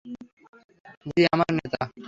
জ্বি, 1.05 1.21
আমার 1.33 1.49
নেতা! 1.57 1.81